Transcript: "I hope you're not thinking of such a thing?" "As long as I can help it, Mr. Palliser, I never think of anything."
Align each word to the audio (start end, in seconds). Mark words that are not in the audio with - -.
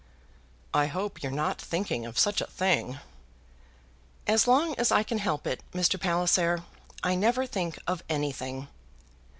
"I 0.73 0.87
hope 0.87 1.21
you're 1.21 1.31
not 1.31 1.61
thinking 1.61 2.07
of 2.07 2.17
such 2.17 2.41
a 2.41 2.47
thing?" 2.47 2.97
"As 4.25 4.47
long 4.47 4.73
as 4.79 4.91
I 4.91 5.03
can 5.03 5.19
help 5.19 5.45
it, 5.45 5.61
Mr. 5.73 5.99
Palliser, 6.01 6.63
I 7.03 7.13
never 7.13 7.45
think 7.45 7.77
of 7.85 8.01
anything." 8.09 8.67